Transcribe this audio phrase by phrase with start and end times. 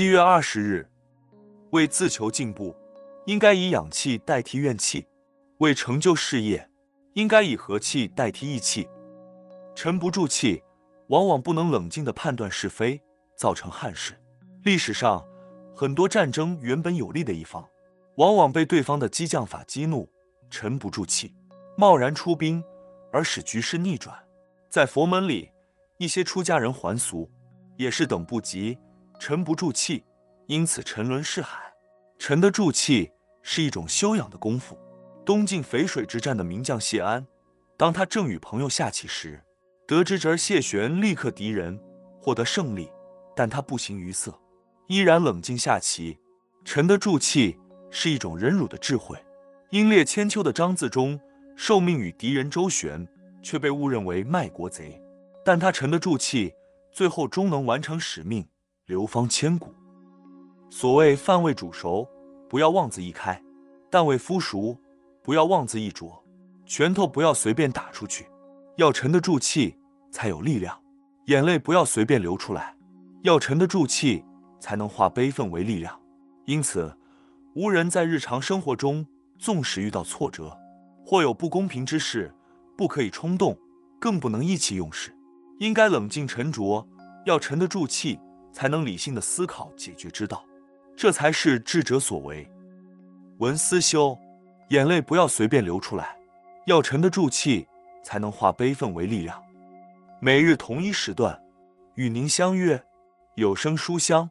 [0.00, 0.88] 七月二十日，
[1.72, 2.74] 为自求进步，
[3.26, 5.04] 应该以氧气代替怨气；
[5.58, 6.70] 为成就事业，
[7.12, 8.88] 应该以和气代替义气。
[9.74, 10.62] 沉不住气，
[11.08, 12.98] 往往不能冷静的判断是非，
[13.36, 14.18] 造成憾事。
[14.62, 15.22] 历史上，
[15.76, 17.68] 很多战争原本有利的一方，
[18.16, 20.08] 往往被对方的激将法激怒，
[20.48, 21.34] 沉不住气，
[21.76, 22.64] 贸然出兵，
[23.12, 24.16] 而使局势逆转。
[24.70, 25.50] 在佛门里，
[25.98, 27.30] 一些出家人还俗，
[27.76, 28.78] 也是等不及，
[29.20, 30.02] 沉不住气，
[30.46, 31.60] 因此沉沦是海。
[32.18, 34.78] 沉得住气是一种修养的功夫。
[35.26, 37.24] 东晋淝水之战的名将谢安，
[37.76, 39.38] 当他正与朋友下棋时，
[39.86, 41.78] 得知侄儿谢玄力克敌人，
[42.18, 42.90] 获得胜利，
[43.36, 44.34] 但他不形于色。
[44.86, 46.18] 依然冷静下棋，
[46.64, 47.58] 沉得住气
[47.90, 49.18] 是一种忍辱的智慧。
[49.68, 51.20] 英烈千秋的张自忠
[51.56, 53.06] 受命与敌人周旋，
[53.42, 54.98] 却被误认为卖国贼，
[55.44, 56.54] 但他沉得住气，
[56.90, 58.48] 最后终能完成使命，
[58.90, 59.72] 流芳千古。
[60.68, 62.04] 所谓饭未煮熟，
[62.48, 63.40] 不要妄自一开；
[63.88, 64.76] 蛋未孵熟，
[65.22, 66.20] 不要妄自一啄。
[66.66, 68.26] 拳头不要随便打出去，
[68.78, 69.76] 要沉得住气
[70.10, 70.74] 才有力量；
[71.26, 72.74] 眼泪不要随便流出来，
[73.22, 74.24] 要沉得住气。
[74.58, 75.98] 才能化悲愤为力量。
[76.44, 76.94] 因此，
[77.54, 79.06] 吾人在日常生活中，
[79.38, 80.54] 纵使遇到挫折，
[81.02, 82.30] 或有不公平之事，
[82.76, 83.56] 不可以冲动，
[83.98, 85.16] 更不能意气用事，
[85.60, 86.86] 应该冷静沉着，
[87.24, 88.20] 要沉得住气，
[88.52, 90.44] 才能理性的思考解决之道，
[90.96, 92.50] 这才是智者所为。
[93.38, 94.18] 文思修，
[94.68, 96.16] 眼泪不要随便流出来，
[96.66, 97.66] 要沉得住气，
[98.02, 99.42] 才能化悲愤为力量。
[100.20, 101.40] 每日同一时段，
[101.94, 102.82] 与您相约
[103.36, 104.30] 有声书香。